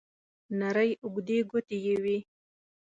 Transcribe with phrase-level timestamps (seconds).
[0.59, 2.17] نرۍ اوږدې ګوتې یې وې.